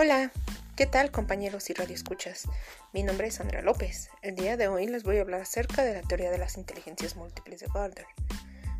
Hola, 0.00 0.30
¿qué 0.76 0.86
tal 0.86 1.10
compañeros 1.10 1.70
y 1.70 1.74
radioescuchas? 1.74 2.44
Mi 2.92 3.02
nombre 3.02 3.26
es 3.26 3.34
Sandra 3.34 3.62
López. 3.62 4.10
El 4.22 4.36
día 4.36 4.56
de 4.56 4.68
hoy 4.68 4.86
les 4.86 5.02
voy 5.02 5.18
a 5.18 5.22
hablar 5.22 5.40
acerca 5.40 5.82
de 5.82 5.92
la 5.92 6.02
teoría 6.02 6.30
de 6.30 6.38
las 6.38 6.56
inteligencias 6.56 7.16
múltiples 7.16 7.58
de 7.58 7.66
Gardner. 7.74 8.06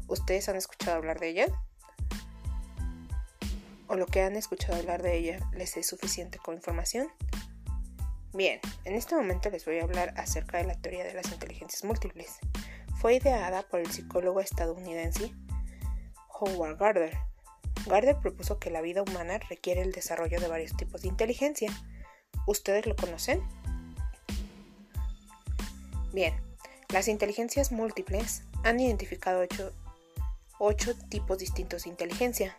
¿Ustedes 0.06 0.48
han 0.48 0.54
escuchado 0.54 0.96
hablar 0.96 1.18
de 1.18 1.30
ella? 1.30 1.46
¿O 3.88 3.96
lo 3.96 4.06
que 4.06 4.22
han 4.22 4.36
escuchado 4.36 4.76
hablar 4.76 5.02
de 5.02 5.16
ella 5.16 5.40
les 5.54 5.76
es 5.76 5.88
suficiente 5.88 6.38
con 6.38 6.54
información? 6.54 7.08
Bien, 8.32 8.60
en 8.84 8.94
este 8.94 9.16
momento 9.16 9.50
les 9.50 9.64
voy 9.64 9.80
a 9.80 9.82
hablar 9.82 10.14
acerca 10.16 10.58
de 10.58 10.66
la 10.66 10.80
teoría 10.80 11.02
de 11.02 11.14
las 11.14 11.32
inteligencias 11.32 11.82
múltiples. 11.82 12.38
Fue 12.94 13.16
ideada 13.16 13.64
por 13.64 13.80
el 13.80 13.90
psicólogo 13.90 14.38
estadounidense 14.38 15.32
Howard 16.28 16.76
Gardner 16.76 17.27
Gardner 17.86 18.18
propuso 18.18 18.58
que 18.58 18.70
la 18.70 18.80
vida 18.80 19.02
humana 19.02 19.38
requiere 19.38 19.82
el 19.82 19.92
desarrollo 19.92 20.40
de 20.40 20.48
varios 20.48 20.76
tipos 20.76 21.02
de 21.02 21.08
inteligencia. 21.08 21.72
¿Ustedes 22.46 22.86
lo 22.86 22.96
conocen? 22.96 23.42
Bien, 26.12 26.34
las 26.92 27.08
inteligencias 27.08 27.70
múltiples 27.70 28.42
han 28.64 28.80
identificado 28.80 29.46
ocho, 30.58 30.96
tipos 31.08 31.38
distintos 31.38 31.84
de 31.84 31.90
inteligencia. 31.90 32.58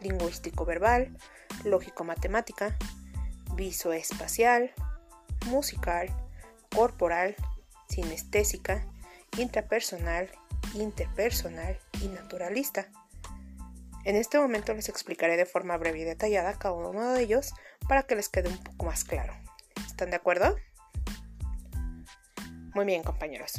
Lingüístico-verbal, 0.00 1.16
lógico-matemática, 1.64 2.76
visoespacial, 3.54 4.72
musical, 5.46 6.08
corporal, 6.74 7.34
sinestésica, 7.88 8.86
intrapersonal, 9.36 10.30
interpersonal 10.74 11.78
y 12.02 12.08
naturalista. 12.08 12.90
En 14.06 14.14
este 14.14 14.38
momento 14.38 14.72
les 14.72 14.88
explicaré 14.88 15.36
de 15.36 15.46
forma 15.46 15.76
breve 15.78 15.98
y 15.98 16.04
detallada 16.04 16.56
cada 16.56 16.74
uno 16.74 17.12
de 17.12 17.20
ellos 17.20 17.52
para 17.88 18.04
que 18.04 18.14
les 18.14 18.28
quede 18.28 18.48
un 18.48 18.62
poco 18.62 18.86
más 18.86 19.02
claro. 19.02 19.34
¿Están 19.84 20.10
de 20.10 20.16
acuerdo? 20.16 20.54
Muy 22.72 22.84
bien, 22.84 23.02
compañeros. 23.02 23.54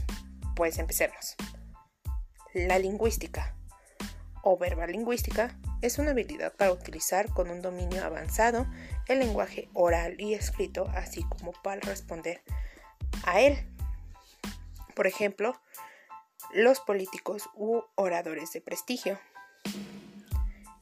Pues 0.56 0.78
empecemos. 0.78 1.36
La 2.54 2.80
lingüística 2.80 3.58
o 4.42 4.58
verbal 4.58 4.94
lingüística 4.94 5.60
es 5.82 6.00
una 6.00 6.12
habilidad 6.12 6.54
para 6.56 6.72
utilizar 6.72 7.30
con 7.34 7.50
un 7.50 7.62
dominio 7.62 8.06
avanzado 8.06 8.68
el 9.10 9.20
lenguaje 9.20 9.68
oral 9.74 10.16
y 10.18 10.34
escrito, 10.34 10.88
así 10.96 11.24
como 11.24 11.52
para 11.62 11.82
responder 11.82 12.42
a 13.26 13.42
él. 13.42 13.68
Por 14.96 15.08
ejemplo, 15.08 15.60
los 16.54 16.80
políticos 16.80 17.50
u 17.54 17.82
oradores 17.96 18.54
de 18.54 18.62
prestigio. 18.62 19.20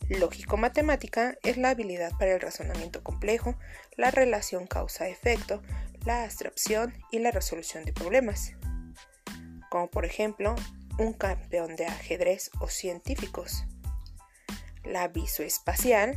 Lógico-matemática 0.10 1.36
es 1.42 1.58
la 1.58 1.72
habilidad 1.72 2.12
para 2.20 2.36
el 2.36 2.40
razonamiento 2.40 3.02
complejo, 3.04 3.56
la 3.98 4.12
relación 4.12 4.68
causa-efecto, 4.68 5.64
la 6.06 6.24
abstracción 6.24 6.94
y 7.12 7.18
la 7.18 7.32
resolución 7.32 7.86
de 7.86 7.94
problemas, 7.94 8.54
como 9.72 9.90
por 9.90 10.06
ejemplo 10.06 10.56
un 11.00 11.14
campeón 11.14 11.76
de 11.76 11.88
ajedrez 11.88 12.52
o 12.60 12.68
científicos. 12.68 13.66
La 14.84 15.08
visoespacial 15.08 16.16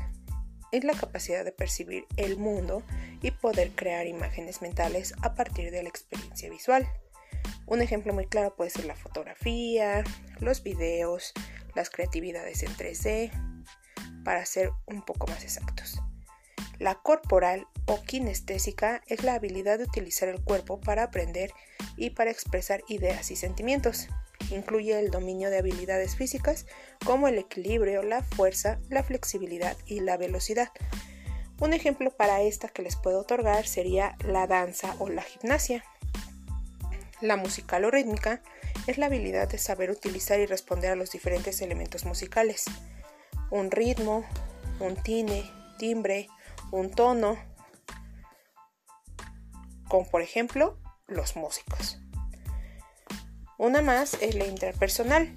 es 0.71 0.85
la 0.85 0.93
capacidad 0.93 1.43
de 1.43 1.53
percibir 1.53 2.05
el 2.19 2.37
mundo 2.37 2.83
y 3.23 3.31
poder 3.31 3.71
crear 3.71 4.07
imágenes 4.07 4.61
mentales 4.61 5.15
a 5.23 5.35
partir 5.35 5.71
de 5.71 5.83
la 5.83 5.89
experiencia 5.89 6.51
visual. 6.51 6.87
Un 7.67 7.81
ejemplo 7.81 8.13
muy 8.13 8.27
claro 8.27 8.55
puede 8.55 8.69
ser 8.69 8.85
la 8.85 8.97
fotografía, 8.97 10.05
los 10.41 10.63
videos, 10.63 11.33
las 11.75 11.89
creatividades 11.89 12.63
en 12.63 12.73
3D, 12.77 13.48
para 14.29 14.45
ser 14.45 14.73
un 14.85 15.01
poco 15.01 15.27
más 15.27 15.43
exactos. 15.43 16.03
La 16.79 16.97
corporal 16.97 17.67
o 17.87 18.03
kinestésica 18.03 19.01
es 19.07 19.25
la 19.25 19.33
habilidad 19.33 19.79
de 19.79 19.85
utilizar 19.85 20.29
el 20.29 20.45
cuerpo 20.45 20.79
para 20.79 21.05
aprender 21.05 21.55
y 21.97 22.11
para 22.11 22.31
expresar 22.31 22.83
ideas 22.89 23.31
y 23.31 23.37
sentimientos. 23.37 24.09
Incluye 24.51 25.01
el 25.01 25.11
dominio 25.11 25.49
de 25.49 25.57
habilidades 25.57 26.15
físicas 26.15 26.67
como 27.07 27.27
el 27.27 27.39
equilibrio, 27.39 28.03
la 28.03 28.23
fuerza, 28.23 28.79
la 28.91 29.03
flexibilidad 29.03 29.79
y 29.87 30.01
la 30.01 30.19
velocidad. 30.19 30.73
Un 31.59 31.73
ejemplo 31.73 32.11
para 32.11 32.43
esta 32.43 32.69
que 32.69 32.83
les 32.83 32.97
puedo 32.97 33.21
otorgar 33.21 33.67
sería 33.67 34.15
la 34.27 34.47
danza 34.47 34.95
o 34.99 35.09
la 35.09 35.23
gimnasia. 35.23 35.83
La 37.23 37.39
musical 37.39 37.87
o 37.87 37.91
rítmica 37.91 38.43
es 38.87 38.99
la 38.99 39.07
habilidad 39.07 39.49
de 39.49 39.57
saber 39.57 39.91
utilizar 39.91 40.39
y 40.39 40.45
responder 40.45 40.91
a 40.91 40.97
los 40.97 41.13
diferentes 41.13 41.63
elementos 41.63 42.05
musicales 42.05 42.67
un 43.51 43.71
ritmo, 43.71 44.25
un 44.81 44.97
tine, 44.97 45.51
timbre, 45.79 46.29
un 46.71 46.91
tono, 46.91 47.39
como 49.89 50.09
por 50.09 50.23
ejemplo 50.23 50.79
los 51.07 51.37
músicos. 51.37 52.01
Una 53.57 53.83
más 53.83 54.15
es 54.21 54.35
la 54.35 54.47
interpersonal 54.47 55.37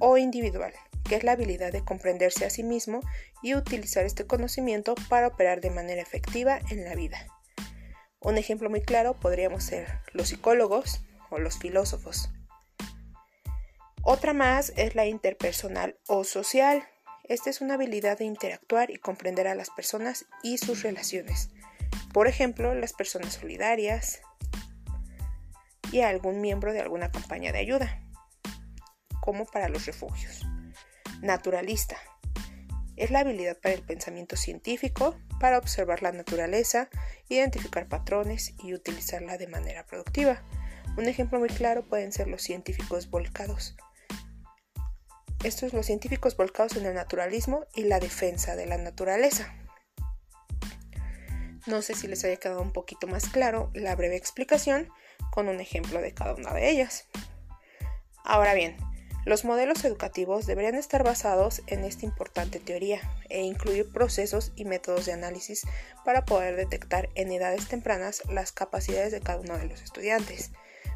o 0.00 0.18
individual, 0.18 0.72
que 1.08 1.16
es 1.16 1.24
la 1.24 1.32
habilidad 1.32 1.72
de 1.72 1.84
comprenderse 1.84 2.44
a 2.44 2.50
sí 2.50 2.62
mismo 2.62 3.00
y 3.42 3.54
utilizar 3.54 4.04
este 4.04 4.26
conocimiento 4.26 4.94
para 5.08 5.28
operar 5.28 5.60
de 5.60 5.70
manera 5.70 6.02
efectiva 6.02 6.58
en 6.70 6.84
la 6.84 6.94
vida. 6.94 7.26
Un 8.20 8.38
ejemplo 8.38 8.70
muy 8.70 8.80
claro 8.82 9.18
podríamos 9.18 9.64
ser 9.64 10.00
los 10.12 10.28
psicólogos 10.28 11.02
o 11.30 11.38
los 11.38 11.58
filósofos. 11.58 12.30
Otra 14.02 14.32
más 14.32 14.72
es 14.76 14.94
la 14.94 15.06
interpersonal 15.06 15.98
o 16.08 16.24
social, 16.24 16.84
esta 17.32 17.48
es 17.48 17.62
una 17.62 17.74
habilidad 17.74 18.18
de 18.18 18.24
interactuar 18.24 18.90
y 18.90 18.96
comprender 18.96 19.48
a 19.48 19.54
las 19.54 19.70
personas 19.70 20.26
y 20.42 20.58
sus 20.58 20.82
relaciones. 20.82 21.48
Por 22.12 22.28
ejemplo, 22.28 22.74
las 22.74 22.92
personas 22.92 23.34
solidarias 23.34 24.20
y 25.90 26.00
a 26.00 26.10
algún 26.10 26.40
miembro 26.40 26.72
de 26.72 26.80
alguna 26.80 27.10
campaña 27.10 27.50
de 27.50 27.58
ayuda, 27.58 28.02
como 29.22 29.46
para 29.46 29.70
los 29.70 29.86
refugios. 29.86 30.46
Naturalista. 31.22 31.96
Es 32.96 33.10
la 33.10 33.20
habilidad 33.20 33.58
para 33.58 33.74
el 33.74 33.82
pensamiento 33.82 34.36
científico, 34.36 35.16
para 35.40 35.56
observar 35.56 36.02
la 36.02 36.12
naturaleza, 36.12 36.90
identificar 37.30 37.88
patrones 37.88 38.54
y 38.62 38.74
utilizarla 38.74 39.38
de 39.38 39.48
manera 39.48 39.86
productiva. 39.86 40.42
Un 40.98 41.08
ejemplo 41.08 41.38
muy 41.38 41.48
claro 41.48 41.86
pueden 41.86 42.12
ser 42.12 42.28
los 42.28 42.42
científicos 42.42 43.08
volcados 43.08 43.74
estos 45.44 45.72
los 45.72 45.86
científicos 45.86 46.36
volcados 46.36 46.76
en 46.76 46.86
el 46.86 46.94
naturalismo 46.94 47.66
y 47.74 47.84
la 47.84 48.00
defensa 48.00 48.56
de 48.56 48.66
la 48.66 48.78
naturaleza. 48.78 49.54
No 51.66 51.82
sé 51.82 51.94
si 51.94 52.08
les 52.08 52.24
haya 52.24 52.36
quedado 52.36 52.60
un 52.60 52.72
poquito 52.72 53.06
más 53.06 53.28
claro 53.28 53.70
la 53.74 53.94
breve 53.94 54.16
explicación 54.16 54.88
con 55.30 55.48
un 55.48 55.60
ejemplo 55.60 56.00
de 56.00 56.12
cada 56.12 56.34
una 56.34 56.52
de 56.52 56.70
ellas. 56.70 57.06
Ahora 58.24 58.54
bien, 58.54 58.76
los 59.24 59.44
modelos 59.44 59.84
educativos 59.84 60.46
deberían 60.46 60.74
estar 60.74 61.04
basados 61.04 61.62
en 61.68 61.84
esta 61.84 62.04
importante 62.04 62.58
teoría 62.58 63.00
e 63.28 63.42
incluir 63.42 63.92
procesos 63.92 64.52
y 64.56 64.64
métodos 64.64 65.06
de 65.06 65.12
análisis 65.12 65.62
para 66.04 66.24
poder 66.24 66.56
detectar 66.56 67.08
en 67.14 67.30
edades 67.30 67.68
tempranas 67.68 68.22
las 68.28 68.50
capacidades 68.50 69.12
de 69.12 69.20
cada 69.20 69.38
uno 69.38 69.56
de 69.56 69.66
los 69.66 69.80
estudiantes, 69.82 70.50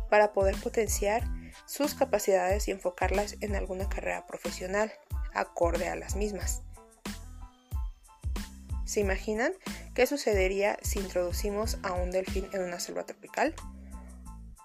para 0.08 0.32
poder 0.32 0.56
potenciar 0.56 1.24
sus 1.66 1.94
capacidades 1.94 2.68
y 2.68 2.70
enfocarlas 2.70 3.36
en 3.40 3.56
alguna 3.56 3.88
carrera 3.88 4.26
profesional 4.26 4.92
acorde 5.34 5.88
a 5.88 5.96
las 5.96 6.16
mismas. 6.16 6.62
¿Se 8.84 9.00
imaginan 9.00 9.52
qué 9.94 10.06
sucedería 10.06 10.78
si 10.82 11.00
introducimos 11.00 11.78
a 11.82 11.92
un 11.92 12.10
delfín 12.10 12.48
en 12.52 12.62
una 12.62 12.78
selva 12.78 13.04
tropical? 13.04 13.54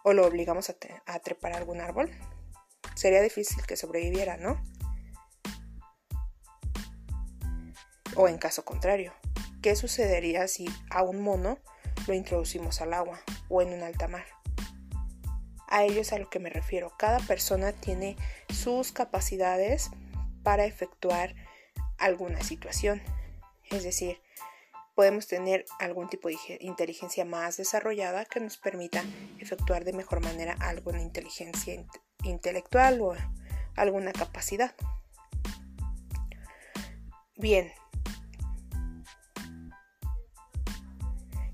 ¿O 0.03 0.13
lo 0.13 0.25
obligamos 0.25 0.69
a, 0.69 1.19
trepar 1.19 1.53
a 1.53 1.57
algún 1.57 1.81
árbol? 1.81 2.11
Sería 2.95 3.21
difícil 3.21 3.65
que 3.65 3.75
sobreviviera, 3.75 4.37
¿no? 4.37 4.63
O 8.15 8.27
en 8.27 8.37
caso 8.37 8.63
contrario, 8.63 9.13
¿qué 9.61 9.75
sucedería 9.75 10.47
si 10.47 10.67
a 10.89 11.01
un 11.01 11.21
mono 11.21 11.57
lo 12.07 12.13
introducimos 12.13 12.81
al 12.81 12.93
agua 12.93 13.21
o 13.49 13.61
en 13.61 13.73
un 13.73 13.81
alta 13.83 14.07
mar? 14.07 14.25
A 15.71 15.83
ellos 15.85 16.11
a 16.11 16.19
lo 16.19 16.29
que 16.29 16.39
me 16.39 16.49
refiero. 16.49 16.91
Cada 16.97 17.19
persona 17.19 17.71
tiene 17.71 18.17
sus 18.53 18.91
capacidades 18.91 19.89
para 20.43 20.65
efectuar 20.65 21.33
alguna 21.97 22.41
situación. 22.41 23.01
Es 23.69 23.83
decir, 23.83 24.21
podemos 24.95 25.27
tener 25.27 25.65
algún 25.79 26.09
tipo 26.09 26.27
de 26.27 26.35
inteligencia 26.59 27.23
más 27.23 27.55
desarrollada 27.55 28.25
que 28.25 28.41
nos 28.41 28.57
permita 28.57 29.03
efectuar 29.39 29.85
de 29.85 29.93
mejor 29.93 30.19
manera 30.19 30.57
alguna 30.59 31.01
inteligencia 31.01 31.83
intelectual 32.23 33.01
o 33.01 33.15
alguna 33.75 34.11
capacidad. 34.11 34.75
Bien. 37.37 37.71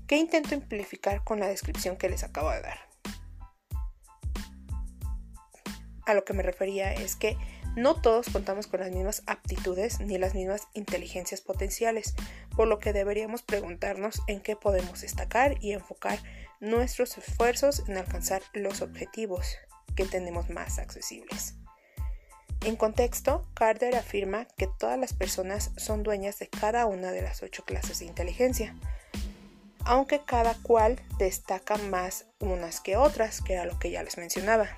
¿Qué 0.08 0.16
intento 0.16 0.54
amplificar 0.54 1.22
con 1.22 1.38
la 1.38 1.46
descripción 1.46 1.96
que 1.96 2.08
les 2.08 2.24
acabo 2.24 2.50
de 2.50 2.62
dar? 2.62 2.87
A 6.08 6.14
lo 6.14 6.24
que 6.24 6.32
me 6.32 6.42
refería 6.42 6.92
es 6.92 7.16
que 7.16 7.36
No 7.76 8.00
todos 8.00 8.30
contamos 8.30 8.66
con 8.66 8.80
las 8.80 8.90
mismas 8.90 9.22
aptitudes 9.26 10.00
ni 10.00 10.18
las 10.18 10.34
mismas 10.34 10.66
inteligencias 10.72 11.42
potenciales, 11.42 12.14
por 12.56 12.66
lo 12.66 12.78
que 12.78 12.92
deberíamos 12.92 13.42
preguntarnos 13.42 14.22
en 14.26 14.40
qué 14.40 14.56
podemos 14.56 15.02
destacar 15.02 15.58
y 15.60 15.72
enfocar 15.72 16.18
nuestros 16.60 17.16
esfuerzos 17.18 17.84
en 17.86 17.98
alcanzar 17.98 18.42
los 18.54 18.80
objetivos 18.80 19.58
que 19.94 20.06
tenemos 20.06 20.48
más 20.48 20.78
accesibles. 20.78 21.54
En 22.64 22.74
contexto, 22.74 23.46
Carter 23.54 23.94
afirma 23.94 24.46
que 24.56 24.66
todas 24.66 24.98
las 24.98 25.12
personas 25.12 25.70
son 25.76 26.02
dueñas 26.02 26.38
de 26.38 26.48
cada 26.48 26.86
una 26.86 27.12
de 27.12 27.22
las 27.22 27.42
ocho 27.42 27.64
clases 27.64 28.00
de 28.00 28.06
inteligencia, 28.06 28.74
aunque 29.84 30.22
cada 30.24 30.54
cual 30.62 31.00
destaca 31.18 31.76
más 31.76 32.24
unas 32.40 32.80
que 32.80 32.96
otras, 32.96 33.40
que 33.42 33.52
era 33.52 33.66
lo 33.66 33.78
que 33.78 33.90
ya 33.90 34.02
les 34.02 34.16
mencionaba, 34.16 34.68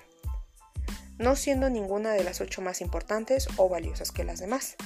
no 1.20 1.36
siendo 1.36 1.68
ninguna 1.68 2.12
de 2.12 2.24
las 2.24 2.40
ocho 2.40 2.62
más 2.62 2.80
importantes 2.80 3.46
o 3.58 3.68
valiosas 3.68 4.10
que 4.10 4.24
las 4.24 4.40
demás. 4.40 4.76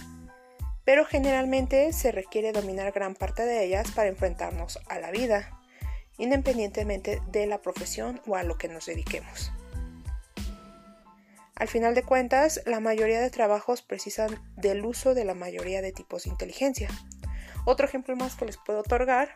Pero 0.85 1.07
generalmente 1.07 1.93
se 1.93 2.11
requiere 2.11 2.51
dominar 2.51 2.93
gran 2.93 3.15
parte 3.15 3.45
de 3.45 3.65
ellas 3.65 3.93
para 3.93 4.09
enfrentarnos 4.09 4.81
a 4.89 4.99
la 4.99 5.13
vida, 5.13 5.61
independientemente 6.19 7.23
de 7.29 7.47
la 7.47 7.63
profesión 7.63 8.21
o 8.27 8.35
a 8.35 8.43
lo 8.43 8.59
que 8.59 8.69
nos 8.69 8.87
dediquemos. 8.87 9.53
Al 11.55 11.69
final 11.69 11.95
de 11.95 12.03
cuentas, 12.03 12.61
la 12.67 12.81
mayoría 12.81 13.21
de 13.21 13.31
trabajos 13.31 13.81
precisan 13.83 14.43
del 14.57 14.85
uso 14.85 15.15
de 15.15 15.25
la 15.25 15.35
mayoría 15.35 15.83
de 15.83 15.93
tipos 15.93 16.25
de 16.25 16.31
inteligencia. 16.31 16.89
Otro 17.65 17.87
ejemplo 17.87 18.17
más 18.17 18.35
que 18.35 18.45
les 18.45 18.57
puedo 18.57 18.81
otorgar 18.81 19.33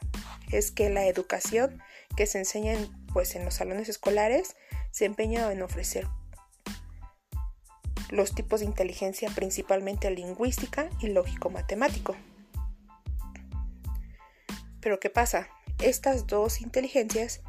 es 0.50 0.72
que 0.72 0.90
la 0.90 1.06
educación 1.06 1.80
que 2.16 2.26
se 2.26 2.38
enseña 2.38 2.72
en, 2.72 2.90
pues, 3.12 3.36
en 3.36 3.44
los 3.44 3.54
salones 3.54 3.88
escolares 3.88 4.56
se 4.90 5.04
empeña 5.04 5.50
en 5.52 5.62
ofrecer 5.62 6.08
los 8.10 8.34
tipos 8.34 8.60
de 8.60 8.66
inteligencia 8.66 9.30
principalmente 9.30 10.10
lingüística 10.10 10.88
y 11.00 11.08
lógico-matemático. 11.08 12.16
Pero 14.80 15.00
¿qué 15.00 15.10
pasa? 15.10 15.48
Estas 15.80 16.26
dos 16.26 16.60
inteligencias 16.60 17.42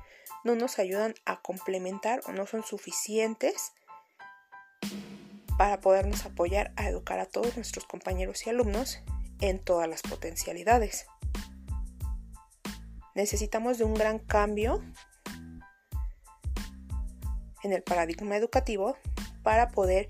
no 0.43 0.55
nos 0.55 0.79
ayudan 0.79 1.15
a 1.25 1.41
complementar 1.41 2.21
o 2.27 2.31
no 2.31 2.45
son 2.45 2.63
suficientes 2.63 3.73
para 5.57 5.81
podernos 5.81 6.25
apoyar 6.25 6.71
a 6.77 6.87
educar 6.87 7.19
a 7.19 7.25
todos 7.25 7.55
nuestros 7.55 7.85
compañeros 7.85 8.45
y 8.47 8.49
alumnos 8.49 8.99
en 9.41 9.59
todas 9.59 9.89
las 9.89 10.01
potencialidades. 10.01 11.05
Necesitamos 13.15 13.77
de 13.77 13.83
un 13.83 13.93
gran 13.93 14.19
cambio 14.19 14.81
en 17.63 17.73
el 17.73 17.83
paradigma 17.83 18.37
educativo 18.37 18.95
para 19.43 19.69
poder 19.69 20.09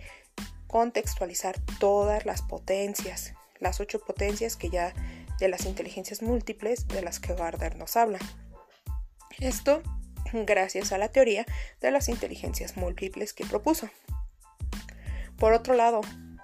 contextualizar 0.70 1.60
todas 1.80 2.26
las 2.26 2.44
potencias, 2.44 3.34
las 3.60 3.80
ocho 3.80 4.00
potencias 4.00 4.56
que 4.56 4.70
ya 4.70 4.94
de 5.40 5.50
las 5.50 5.66
inteligencias 5.66 6.22
múltiples 6.22 6.88
de 6.88 7.02
las 7.02 7.20
que 7.20 7.34
Gardner 7.34 7.76
nos 7.76 7.98
habla. 7.98 8.20
Esto 9.40 9.82
gracias 10.32 10.92
a 10.92 11.00
la 11.00 11.10
teoría 11.10 11.46
de 11.82 11.90
las 11.90 12.08
inteligencias 12.08 12.78
múltiples 12.78 13.34
que 13.34 13.46
propuso. 13.46 13.90
Por 15.38 15.54
otro 15.54 15.74
lado, 15.74 16.02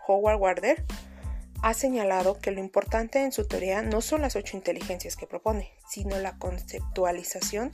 Howard 0.07 0.39
Gardner 0.39 0.86
ha 1.62 1.74
señalado 1.75 2.39
que 2.39 2.51
lo 2.51 2.60
importante 2.60 3.24
en 3.24 3.31
su 3.31 3.48
teoría 3.48 3.83
no 3.83 4.01
son 4.01 4.21
las 4.21 4.36
ocho 4.36 4.57
inteligencias 4.57 5.16
que 5.16 5.28
propone, 5.28 5.71
sino 5.88 6.18
la 6.18 6.38
conceptualización 6.39 7.74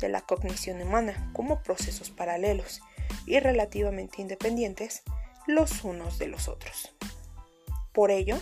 de 0.00 0.08
la 0.08 0.22
cognición 0.22 0.82
humana 0.82 1.30
como 1.32 1.62
procesos 1.62 2.10
paralelos 2.10 2.82
y 3.24 3.38
relativamente 3.38 4.20
independientes 4.20 5.02
los 5.46 5.84
unos 5.84 6.18
de 6.18 6.28
los 6.28 6.48
otros. 6.48 6.94
Por 7.92 8.10
ello, 8.10 8.38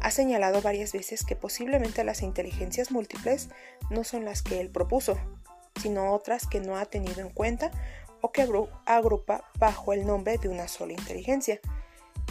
ha 0.00 0.10
señalado 0.10 0.60
varias 0.60 0.92
veces 0.92 1.24
que 1.24 1.36
posiblemente 1.36 2.04
las 2.04 2.22
inteligencias 2.22 2.90
múltiples 2.90 3.48
no 3.90 4.04
son 4.04 4.24
las 4.24 4.42
que 4.42 4.60
él 4.60 4.70
propuso, 4.70 5.18
sino 5.80 6.12
otras 6.12 6.46
que 6.46 6.60
no 6.60 6.76
ha 6.76 6.84
tenido 6.84 7.20
en 7.20 7.30
cuenta 7.30 7.70
o 8.20 8.32
que 8.32 8.46
agrupa 8.86 9.50
bajo 9.58 9.92
el 9.92 10.06
nombre 10.06 10.38
de 10.38 10.48
una 10.48 10.68
sola 10.68 10.92
inteligencia. 10.92 11.60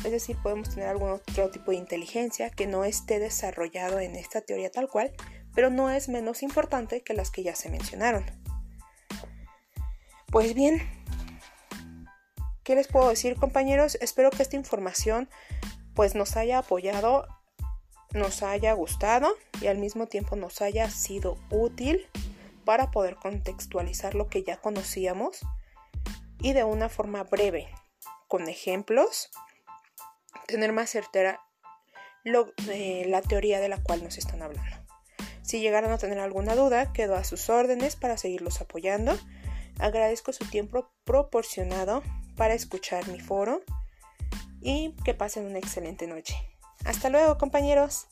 Es 0.04 0.12
decir, 0.12 0.38
podemos 0.42 0.70
tener 0.70 0.90
algún 0.90 1.10
otro 1.10 1.50
tipo 1.50 1.72
de 1.72 1.78
inteligencia 1.78 2.50
que 2.50 2.68
no 2.68 2.84
esté 2.84 3.20
desarrollado 3.20 4.00
en 4.00 4.16
esta 4.16 4.42
teoría 4.42 4.72
tal 4.72 4.88
cual, 4.88 5.12
pero 5.54 5.70
no 5.70 5.90
es 5.92 6.10
menos 6.10 6.44
importante 6.44 7.02
que 7.02 7.14
las 7.14 7.32
que 7.32 7.44
ya 7.44 7.56
se 7.56 7.70
mencionaron. 7.70 8.26
Pues 10.32 10.56
bien, 10.56 10.82
¿qué 12.64 12.76
les 12.76 12.88
puedo 12.88 13.10
decir 13.10 13.36
compañeros? 13.36 13.98
Espero 14.02 14.30
que 14.32 14.44
esta 14.44 14.56
información 14.56 15.30
pues 15.94 16.16
nos 16.16 16.36
haya 16.38 16.60
apoyado, 16.60 17.28
nos 18.12 18.42
haya 18.44 18.74
gustado 18.74 19.34
y 19.62 19.68
al 19.68 19.78
mismo 19.78 20.08
tiempo 20.08 20.36
nos 20.36 20.62
haya 20.62 20.90
sido 20.90 21.38
útil 21.50 22.08
para 22.66 22.92
poder 22.92 23.16
contextualizar 23.16 24.16
lo 24.16 24.28
que 24.28 24.44
ya 24.44 24.58
conocíamos 24.58 25.40
y 26.40 26.54
de 26.54 26.64
una 26.64 26.90
forma 26.90 27.24
breve, 27.24 27.68
con 28.28 28.48
ejemplos, 28.48 29.30
tener 30.48 30.74
más 30.74 30.90
certera 30.90 31.42
eh, 32.70 33.06
la 33.08 33.22
teoría 33.22 33.60
de 33.60 33.70
la 33.70 33.82
cual 33.82 34.04
nos 34.04 34.18
están 34.18 34.42
hablando. 34.42 34.78
Si 35.42 35.60
llegaran 35.60 35.92
a 35.92 35.98
tener 35.98 36.20
alguna 36.20 36.56
duda, 36.56 36.94
quedo 36.94 37.16
a 37.16 37.24
sus 37.26 37.50
órdenes 37.50 37.96
para 37.98 38.18
seguirlos 38.18 38.62
apoyando. 38.62 39.18
Agradezco 39.78 40.32
su 40.32 40.46
tiempo 40.46 40.90
proporcionado 41.04 42.02
para 42.36 42.54
escuchar 42.54 43.08
mi 43.08 43.20
foro 43.20 43.62
y 44.62 44.96
que 45.04 45.14
pasen 45.14 45.46
una 45.46 45.60
excelente 45.60 46.08
noche. 46.08 46.36
Hasta 46.86 47.10
luego 47.10 47.38
compañeros. 47.38 48.08